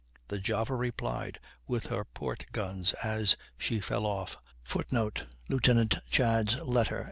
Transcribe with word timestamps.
The 0.29 0.39
Java 0.39 0.73
replied 0.75 1.39
with 1.67 1.85
her 1.85 2.03
port 2.05 2.47
guns 2.51 2.93
as 3.03 3.37
she 3.55 3.79
fell 3.79 4.07
off. 4.07 4.35
[Footnote: 4.63 5.27
Lieutenant 5.47 5.99
Chads' 6.09 6.57
letter. 6.67 6.99